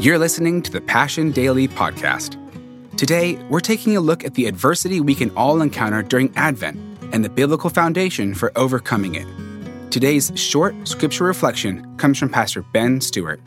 You're 0.00 0.16
listening 0.20 0.62
to 0.62 0.70
the 0.70 0.80
Passion 0.80 1.32
Daily 1.32 1.66
Podcast. 1.66 2.36
Today, 2.96 3.34
we're 3.50 3.58
taking 3.58 3.96
a 3.96 4.00
look 4.00 4.22
at 4.22 4.34
the 4.34 4.46
adversity 4.46 5.00
we 5.00 5.12
can 5.12 5.30
all 5.36 5.60
encounter 5.60 6.04
during 6.04 6.32
Advent 6.36 6.78
and 7.12 7.24
the 7.24 7.28
biblical 7.28 7.68
foundation 7.68 8.32
for 8.32 8.56
overcoming 8.56 9.16
it. 9.16 9.26
Today's 9.90 10.30
short 10.36 10.86
scripture 10.86 11.24
reflection 11.24 11.96
comes 11.96 12.16
from 12.16 12.28
Pastor 12.28 12.62
Ben 12.72 13.00
Stuart. 13.00 13.40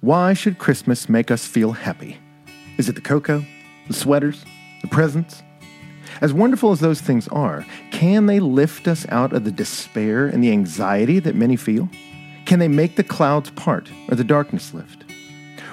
Why 0.00 0.32
should 0.32 0.58
Christmas 0.58 1.08
make 1.08 1.30
us 1.30 1.46
feel 1.46 1.70
happy? 1.70 2.18
Is 2.78 2.88
it 2.88 2.96
the 2.96 3.00
cocoa, 3.00 3.44
the 3.86 3.94
sweaters, 3.94 4.44
the 4.80 4.88
presents? 4.88 5.40
As 6.20 6.32
wonderful 6.32 6.72
as 6.72 6.80
those 6.80 7.00
things 7.00 7.28
are, 7.28 7.64
can 7.90 8.26
they 8.26 8.40
lift 8.40 8.86
us 8.86 9.06
out 9.08 9.32
of 9.32 9.44
the 9.44 9.50
despair 9.50 10.26
and 10.26 10.42
the 10.42 10.52
anxiety 10.52 11.18
that 11.20 11.34
many 11.34 11.56
feel? 11.56 11.88
Can 12.44 12.58
they 12.58 12.68
make 12.68 12.96
the 12.96 13.04
clouds 13.04 13.50
part 13.50 13.90
or 14.08 14.16
the 14.16 14.24
darkness 14.24 14.74
lift? 14.74 15.04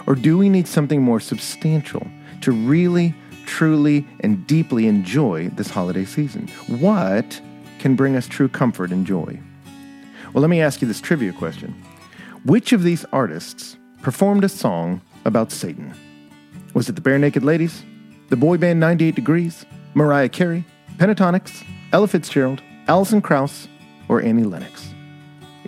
Or 0.07 0.15
do 0.15 0.37
we 0.37 0.49
need 0.49 0.67
something 0.67 1.01
more 1.01 1.19
substantial 1.19 2.07
to 2.41 2.51
really, 2.51 3.13
truly, 3.45 4.07
and 4.21 4.47
deeply 4.47 4.87
enjoy 4.87 5.49
this 5.49 5.69
holiday 5.69 6.05
season? 6.05 6.47
What 6.67 7.41
can 7.79 7.95
bring 7.95 8.15
us 8.15 8.27
true 8.27 8.49
comfort 8.49 8.91
and 8.91 9.05
joy? 9.05 9.39
Well, 10.33 10.41
let 10.41 10.49
me 10.49 10.61
ask 10.61 10.81
you 10.81 10.87
this 10.87 11.01
trivia 11.01 11.33
question 11.33 11.73
Which 12.45 12.71
of 12.71 12.83
these 12.83 13.05
artists 13.11 13.77
performed 14.01 14.43
a 14.43 14.49
song 14.49 15.01
about 15.25 15.51
Satan? 15.51 15.93
Was 16.73 16.87
it 16.87 16.95
the 16.95 17.01
Barenaked 17.01 17.43
Ladies, 17.43 17.83
the 18.29 18.37
boy 18.37 18.57
band 18.57 18.79
98 18.79 19.15
Degrees, 19.15 19.65
Mariah 19.99 20.29
Carey, 20.29 20.63
Pentatonix, 20.95 21.65
Ella 21.91 22.07
Fitzgerald, 22.07 22.61
Alison 22.87 23.21
Krauss, 23.21 23.67
or 24.07 24.21
Annie 24.21 24.45
Lennox? 24.45 24.93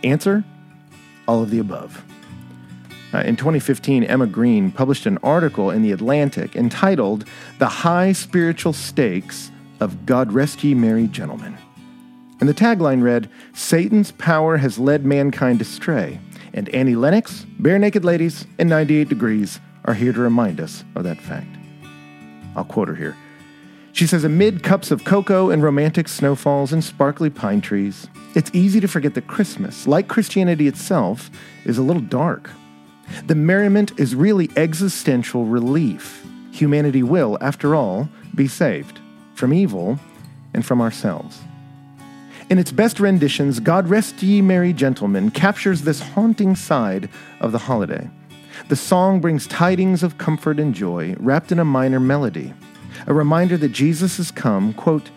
Answer? 0.06 0.46
All 1.28 1.44
of 1.44 1.50
the 1.50 1.60
above. 1.60 2.06
Uh, 3.14 3.18
in 3.18 3.36
2015, 3.36 4.06
Emma 4.06 4.26
Green 4.26 4.72
published 4.72 5.06
an 5.06 5.18
article 5.22 5.70
in 5.70 5.82
The 5.82 5.92
Atlantic 5.92 6.56
entitled 6.56 7.26
The 7.60 7.68
High 7.68 8.14
Spiritual 8.14 8.72
Stakes 8.72 9.52
of 9.82 10.06
God 10.06 10.32
Rest 10.32 10.64
Ye 10.64 10.76
Merry 10.76 11.08
Gentlemen. 11.08 11.58
And 12.40 12.48
the 12.48 12.54
tagline 12.54 13.04
read 13.04 13.30
Satan's 13.52 14.14
power 14.14 14.56
has 14.56 14.80
led 14.80 15.06
mankind 15.06 15.60
astray, 15.60 16.22
and 16.54 16.70
Annie 16.70 16.96
Lennox, 16.96 17.46
Barenaked 17.60 18.06
Ladies, 18.06 18.48
and 18.58 18.70
98 18.70 19.10
Degrees 19.10 19.60
are 19.84 19.94
here 19.94 20.14
to 20.14 20.22
remind 20.22 20.62
us 20.62 20.86
of 20.96 21.04
that 21.04 21.20
fact. 21.20 21.54
I'll 22.56 22.64
quote 22.64 22.88
her 22.88 22.96
here. 22.96 23.18
She 24.02 24.08
says, 24.08 24.24
Amid 24.24 24.64
cups 24.64 24.90
of 24.90 25.04
cocoa 25.04 25.52
and 25.52 25.62
romantic 25.62 26.08
snowfalls 26.08 26.74
and 26.74 26.84
sparkly 26.84 27.30
pine 27.30 27.62
trees, 27.62 28.08
it's 28.34 28.50
easy 28.52 28.80
to 28.80 28.88
forget 28.88 29.14
that 29.14 29.28
Christmas, 29.28 29.86
like 29.86 30.08
Christianity 30.08 30.68
itself, 30.68 31.30
is 31.66 31.78
a 31.78 31.84
little 31.84 32.02
dark. 32.02 32.50
The 33.28 33.36
merriment 33.36 33.92
is 34.00 34.16
really 34.16 34.50
existential 34.58 35.46
relief. 35.46 36.26
Humanity 36.52 37.04
will, 37.04 37.38
after 37.42 37.76
all, 37.76 38.10
be 38.34 38.48
saved 38.48 39.00
from 39.36 39.54
evil 39.54 40.00
and 40.56 40.66
from 40.66 40.82
ourselves. 40.82 41.38
In 42.50 42.58
its 42.58 42.72
best 42.72 43.00
renditions, 43.00 43.60
God 43.60 43.88
Rest 43.88 44.24
Ye 44.24 44.42
Merry 44.42 44.74
Gentlemen 44.74 45.30
captures 45.30 45.84
this 45.84 46.00
haunting 46.00 46.56
side 46.56 47.08
of 47.40 47.52
the 47.52 47.60
holiday. 47.60 48.10
The 48.68 48.76
song 48.76 49.22
brings 49.22 49.46
tidings 49.46 50.02
of 50.02 50.18
comfort 50.18 50.60
and 50.60 50.74
joy 50.74 51.16
wrapped 51.20 51.52
in 51.52 51.60
a 51.60 51.66
minor 51.66 52.00
melody, 52.00 52.56
a 53.08 53.14
reminder 53.14 53.58
that 53.58 53.70
Jesus 53.70 54.18
has 54.18 54.32
come, 54.32 54.74
quote, 54.74 55.10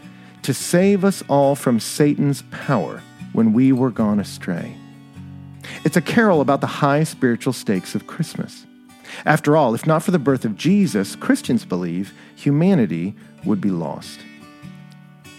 to 0.43 0.55
save 0.55 1.05
us 1.05 1.23
all 1.29 1.55
from 1.55 1.81
Satan's 1.81 2.43
power 2.51 3.03
when 3.33 3.53
we 3.53 3.73
were 3.73 3.91
gone 3.91 4.21
astray. 4.21 4.77
It's 5.85 5.97
a 5.97 6.03
carol 6.03 6.41
about 6.41 6.61
the 6.61 6.67
high 6.67 7.05
spiritual 7.05 7.53
stakes 7.53 7.95
of 7.95 8.07
Christmas. 8.07 8.67
After 9.25 9.57
all, 9.57 9.75
if 9.75 9.87
not 9.87 10.03
for 10.03 10.11
the 10.11 10.19
birth 10.19 10.45
of 10.45 10.57
Jesus, 10.57 11.17
Christians 11.17 11.65
believe 11.65 12.13
humanity 12.37 13.15
would 13.45 13.61
be 13.61 13.71
lost. 13.71 14.21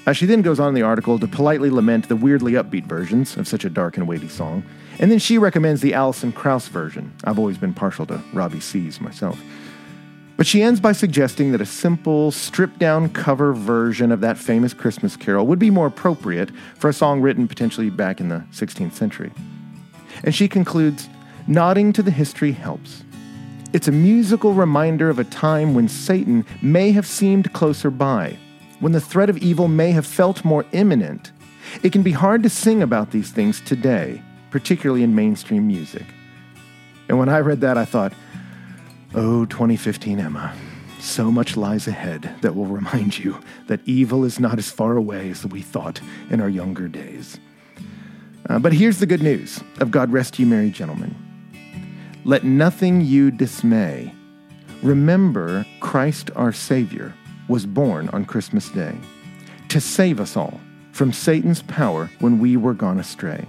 As 0.05 0.17
she 0.17 0.25
then 0.25 0.43
goes 0.43 0.59
on 0.59 0.69
in 0.69 0.75
the 0.75 0.83
article 0.83 1.17
to 1.17 1.27
politely 1.27 1.69
lament 1.69 2.07
the 2.07 2.15
weirdly 2.15 2.53
upbeat 2.53 2.85
versions 2.85 3.37
of 3.37 3.47
such 3.47 3.65
a 3.65 3.69
dark 3.69 3.97
and 3.97 4.07
weighty 4.07 4.29
song, 4.29 4.63
and 4.99 5.11
then 5.11 5.19
she 5.19 5.37
recommends 5.37 5.81
the 5.81 5.93
Alison 5.93 6.31
Krauss 6.31 6.67
version. 6.67 7.13
I've 7.23 7.39
always 7.39 7.57
been 7.57 7.73
partial 7.73 8.05
to 8.07 8.21
Robbie 8.31 8.59
Seay 8.59 8.91
myself. 9.01 9.39
But 10.37 10.45
she 10.45 10.61
ends 10.61 10.79
by 10.79 10.91
suggesting 10.91 11.51
that 11.51 11.61
a 11.61 11.65
simple, 11.65 12.29
stripped 12.31 12.77
down 12.77 13.09
cover 13.09 13.53
version 13.53 14.11
of 14.11 14.19
that 14.21 14.37
famous 14.37 14.73
Christmas 14.73 15.15
carol 15.15 15.47
would 15.47 15.59
be 15.59 15.69
more 15.69 15.87
appropriate 15.87 16.51
for 16.77 16.89
a 16.89 16.93
song 16.93 17.21
written 17.21 17.47
potentially 17.47 17.89
back 17.89 18.19
in 18.19 18.27
the 18.27 18.43
16th 18.51 18.93
century. 18.93 19.31
And 20.23 20.35
she 20.35 20.47
concludes 20.47 21.07
nodding 21.47 21.93
to 21.93 22.03
the 22.03 22.11
history 22.11 22.51
helps. 22.51 23.03
It's 23.71 23.87
a 23.87 23.93
musical 23.93 24.53
reminder 24.53 25.09
of 25.09 25.19
a 25.19 25.25
time 25.25 25.73
when 25.73 25.87
Satan 25.87 26.45
may 26.61 26.91
have 26.91 27.05
seemed 27.05 27.53
closer 27.53 27.89
by, 27.89 28.37
when 28.79 28.91
the 28.91 29.01
threat 29.01 29.29
of 29.29 29.37
evil 29.37 29.67
may 29.67 29.91
have 29.91 30.05
felt 30.05 30.45
more 30.45 30.65
imminent. 30.71 31.31
It 31.83 31.91
can 31.91 32.03
be 32.03 32.11
hard 32.11 32.43
to 32.43 32.49
sing 32.49 32.81
about 32.81 33.11
these 33.11 33.31
things 33.31 33.61
today, 33.61 34.21
particularly 34.51 35.03
in 35.03 35.15
mainstream 35.15 35.67
music. 35.67 36.05
And 37.07 37.19
when 37.19 37.29
I 37.29 37.39
read 37.39 37.61
that, 37.61 37.77
I 37.77 37.85
thought, 37.85 38.13
Oh, 39.13 39.45
2015 39.45 40.19
Emma, 40.19 40.55
so 40.99 41.31
much 41.31 41.55
lies 41.55 41.87
ahead 41.87 42.35
that 42.41 42.55
will 42.55 42.65
remind 42.65 43.17
you 43.19 43.39
that 43.67 43.79
evil 43.85 44.25
is 44.25 44.39
not 44.39 44.57
as 44.57 44.71
far 44.71 44.97
away 44.97 45.29
as 45.29 45.45
we 45.45 45.61
thought 45.61 46.01
in 46.29 46.41
our 46.41 46.49
younger 46.49 46.87
days. 46.87 47.39
Uh, 48.49 48.59
but 48.59 48.73
here's 48.73 48.99
the 48.99 49.05
good 49.05 49.21
news 49.21 49.61
of 49.79 49.91
God 49.91 50.11
rest 50.11 50.39
you 50.39 50.45
merry 50.45 50.69
gentlemen. 50.69 51.15
Let 52.25 52.43
nothing 52.43 53.01
you 53.01 53.31
dismay. 53.31 54.13
Remember, 54.81 55.65
Christ 55.79 56.31
our 56.35 56.51
Savior 56.51 57.13
was 57.47 57.65
born 57.65 58.09
on 58.09 58.25
Christmas 58.25 58.69
Day 58.69 58.95
to 59.69 59.79
save 59.79 60.19
us 60.19 60.35
all 60.35 60.59
from 60.91 61.11
Satan's 61.11 61.61
power 61.63 62.09
when 62.19 62.39
we 62.39 62.57
were 62.57 62.73
gone 62.73 62.99
astray. 62.99 63.45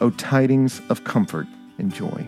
O 0.00 0.10
tidings 0.10 0.80
of 0.88 1.04
comfort 1.04 1.46
and 1.78 1.92
joy. 1.92 2.26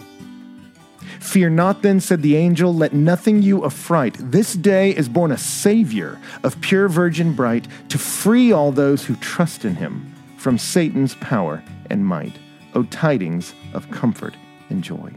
Fear 1.22 1.50
not 1.50 1.82
then, 1.82 2.00
said 2.00 2.20
the 2.20 2.36
angel, 2.36 2.74
let 2.74 2.92
nothing 2.92 3.42
you 3.42 3.64
affright. 3.64 4.16
This 4.18 4.54
day 4.54 4.90
is 4.90 5.08
born 5.08 5.30
a 5.30 5.38
Savior 5.38 6.20
of 6.42 6.60
pure 6.60 6.88
virgin 6.88 7.32
bright 7.32 7.68
to 7.90 7.96
free 7.96 8.50
all 8.50 8.72
those 8.72 9.04
who 9.04 9.14
trust 9.16 9.64
in 9.64 9.76
him 9.76 10.12
from 10.36 10.58
Satan's 10.58 11.14
power 11.14 11.62
and 11.88 12.04
might. 12.04 12.34
O 12.74 12.82
tidings 12.82 13.54
of 13.72 13.88
comfort 13.92 14.34
and 14.68 14.82
joy. 14.82 15.12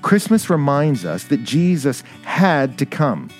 Christmas 0.00 0.48
reminds 0.48 1.04
us 1.04 1.24
that 1.24 1.42
Jesus 1.42 2.04
had 2.22 2.78
to 2.78 2.86
come 2.86 3.30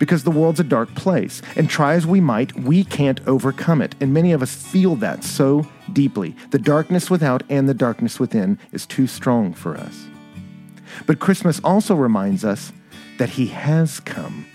because 0.00 0.24
the 0.24 0.32
world's 0.32 0.60
a 0.60 0.64
dark 0.64 0.92
place, 0.94 1.42
and 1.56 1.70
try 1.70 1.94
as 1.94 2.06
we 2.06 2.20
might, 2.20 2.54
we 2.56 2.84
can't 2.84 3.20
overcome 3.26 3.80
it. 3.80 3.94
And 4.00 4.12
many 4.12 4.32
of 4.32 4.42
us 4.42 4.54
feel 4.54 4.96
that 4.96 5.24
so 5.24 5.66
deeply. 5.92 6.36
The 6.50 6.58
darkness 6.58 7.08
without 7.08 7.44
and 7.48 7.68
the 7.68 7.74
darkness 7.74 8.20
within 8.20 8.58
is 8.72 8.84
too 8.84 9.06
strong 9.06 9.54
for 9.54 9.76
us. 9.76 10.06
But 11.06 11.20
Christmas 11.20 11.60
also 11.62 11.94
reminds 11.94 12.44
us 12.44 12.72
that 13.18 13.30
He 13.30 13.48
has 13.48 14.00
come, 14.00 14.46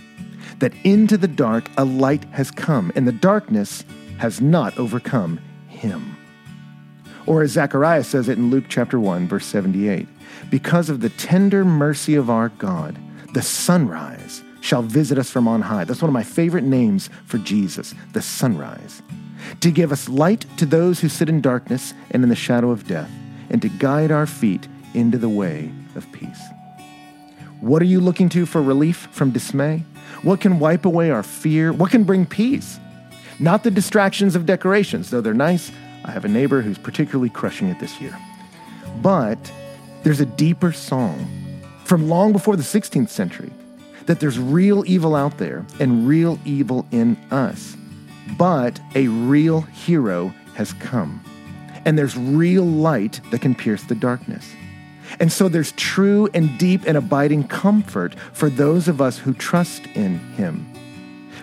that 0.59 0.73
into 0.83 1.17
the 1.17 1.27
dark 1.27 1.69
a 1.77 1.85
light 1.85 2.25
has 2.31 2.51
come, 2.51 2.91
and 2.95 3.07
the 3.07 3.11
darkness 3.11 3.83
has 4.17 4.41
not 4.41 4.77
overcome 4.77 5.39
Him. 5.67 6.15
Or 7.25 7.41
as 7.41 7.51
Zechariah 7.51 8.03
says 8.03 8.27
it 8.27 8.37
in 8.37 8.49
Luke 8.49 8.65
chapter 8.67 8.99
1, 8.99 9.27
verse 9.27 9.45
78 9.45 10.07
Because 10.49 10.89
of 10.89 11.01
the 11.01 11.09
tender 11.09 11.63
mercy 11.63 12.15
of 12.15 12.29
our 12.29 12.49
God, 12.49 12.97
the 13.33 13.41
sunrise 13.41 14.43
shall 14.61 14.81
visit 14.81 15.17
us 15.17 15.29
from 15.29 15.47
on 15.47 15.61
high. 15.61 15.83
That's 15.83 16.01
one 16.01 16.09
of 16.09 16.13
my 16.13 16.23
favorite 16.23 16.63
names 16.63 17.09
for 17.25 17.37
Jesus, 17.37 17.93
the 18.13 18.21
sunrise. 18.21 19.01
To 19.59 19.71
give 19.71 19.91
us 19.91 20.07
light 20.07 20.45
to 20.57 20.65
those 20.65 21.01
who 21.01 21.09
sit 21.09 21.27
in 21.27 21.41
darkness 21.41 21.93
and 22.11 22.23
in 22.23 22.29
the 22.29 22.35
shadow 22.35 22.71
of 22.71 22.87
death, 22.87 23.11
and 23.49 23.61
to 23.61 23.69
guide 23.69 24.11
our 24.11 24.25
feet 24.25 24.67
into 24.93 25.17
the 25.17 25.29
way 25.29 25.71
of 25.95 26.11
peace. 26.11 26.41
What 27.61 27.81
are 27.81 27.85
you 27.85 27.99
looking 28.01 28.29
to 28.29 28.45
for 28.45 28.61
relief 28.61 29.07
from 29.11 29.31
dismay? 29.31 29.83
What 30.21 30.41
can 30.41 30.59
wipe 30.59 30.85
away 30.85 31.11
our 31.11 31.23
fear? 31.23 31.71
What 31.71 31.91
can 31.91 32.03
bring 32.03 32.25
peace? 32.25 32.79
Not 33.39 33.63
the 33.63 33.71
distractions 33.71 34.35
of 34.35 34.45
decorations, 34.45 35.09
though 35.09 35.21
they're 35.21 35.33
nice. 35.33 35.71
I 36.05 36.11
have 36.11 36.25
a 36.25 36.29
neighbor 36.29 36.61
who's 36.61 36.77
particularly 36.77 37.29
crushing 37.29 37.69
it 37.69 37.79
this 37.79 37.99
year. 38.01 38.17
But 39.01 39.51
there's 40.03 40.19
a 40.19 40.25
deeper 40.25 40.71
song 40.71 41.25
from 41.85 42.09
long 42.09 42.31
before 42.31 42.55
the 42.55 42.63
16th 42.63 43.09
century 43.09 43.51
that 44.05 44.19
there's 44.19 44.37
real 44.37 44.83
evil 44.85 45.15
out 45.15 45.37
there 45.37 45.65
and 45.79 46.07
real 46.07 46.37
evil 46.45 46.85
in 46.91 47.15
us. 47.31 47.77
But 48.37 48.79
a 48.95 49.07
real 49.07 49.61
hero 49.61 50.33
has 50.55 50.73
come. 50.73 51.23
And 51.85 51.97
there's 51.97 52.17
real 52.17 52.65
light 52.65 53.19
that 53.31 53.41
can 53.41 53.55
pierce 53.55 53.83
the 53.83 53.95
darkness. 53.95 54.49
And 55.19 55.31
so 55.31 55.49
there's 55.49 55.71
true 55.73 56.29
and 56.33 56.57
deep 56.57 56.83
and 56.85 56.97
abiding 56.97 57.47
comfort 57.47 58.15
for 58.33 58.49
those 58.49 58.87
of 58.87 59.01
us 59.01 59.17
who 59.17 59.33
trust 59.33 59.85
in 59.95 60.19
Him. 60.35 60.69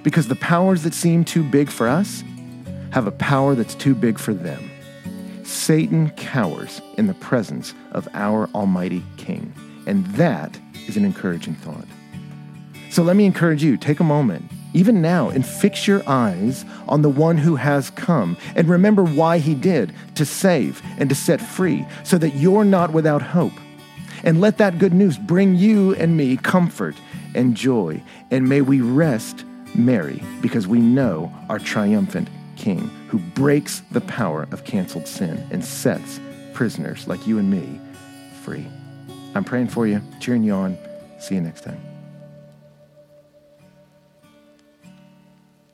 Because 0.02 0.28
the 0.28 0.36
powers 0.36 0.82
that 0.82 0.94
seem 0.94 1.24
too 1.24 1.42
big 1.42 1.70
for 1.70 1.88
us 1.88 2.24
have 2.92 3.06
a 3.06 3.12
power 3.12 3.54
that's 3.54 3.74
too 3.74 3.94
big 3.94 4.18
for 4.18 4.34
them. 4.34 4.70
Satan 5.44 6.10
cowers 6.10 6.80
in 6.96 7.06
the 7.06 7.14
presence 7.14 7.74
of 7.92 8.08
our 8.14 8.48
Almighty 8.54 9.02
King. 9.16 9.52
And 9.86 10.06
that 10.08 10.58
is 10.86 10.96
an 10.96 11.04
encouraging 11.04 11.54
thought. 11.54 11.86
So 12.90 13.02
let 13.02 13.16
me 13.16 13.24
encourage 13.24 13.62
you 13.62 13.76
take 13.76 14.00
a 14.00 14.04
moment, 14.04 14.50
even 14.72 15.02
now, 15.02 15.28
and 15.28 15.44
fix 15.44 15.86
your 15.86 16.02
eyes 16.08 16.64
on 16.88 17.02
the 17.02 17.08
one 17.08 17.36
who 17.38 17.56
has 17.56 17.90
come 17.90 18.36
and 18.54 18.68
remember 18.68 19.02
why 19.02 19.38
he 19.38 19.54
did 19.54 19.92
to 20.14 20.24
save 20.24 20.82
and 20.98 21.08
to 21.08 21.14
set 21.14 21.40
free 21.40 21.84
so 22.04 22.18
that 22.18 22.34
you're 22.36 22.64
not 22.64 22.92
without 22.92 23.22
hope. 23.22 23.52
And 24.22 24.40
let 24.40 24.58
that 24.58 24.78
good 24.78 24.92
news 24.92 25.18
bring 25.18 25.56
you 25.56 25.94
and 25.94 26.16
me 26.16 26.36
comfort 26.36 26.94
and 27.34 27.56
joy. 27.56 28.02
And 28.30 28.48
may 28.48 28.60
we 28.60 28.80
rest 28.80 29.44
merry 29.74 30.22
because 30.40 30.66
we 30.66 30.78
know 30.80 31.32
our 31.48 31.58
triumphant 31.58 32.28
King 32.56 32.90
who 33.08 33.18
breaks 33.18 33.80
the 33.90 34.02
power 34.02 34.46
of 34.50 34.64
canceled 34.64 35.08
sin 35.08 35.46
and 35.50 35.64
sets 35.64 36.20
prisoners 36.52 37.08
like 37.08 37.26
you 37.26 37.38
and 37.38 37.50
me 37.50 37.80
free. 38.42 38.66
I'm 39.34 39.44
praying 39.44 39.68
for 39.68 39.86
you, 39.86 40.02
cheering 40.20 40.42
you 40.42 40.52
on. 40.52 40.76
See 41.18 41.36
you 41.36 41.40
next 41.40 41.62
time. 41.62 41.89